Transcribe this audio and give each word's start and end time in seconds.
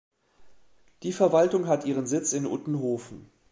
Die 1.03 1.11
Verwaltung 1.13 1.67
hat 1.67 1.85
ihren 1.85 2.07
Sitz 2.07 2.33
in 2.33 2.47
Uttenhofen. 2.47 3.29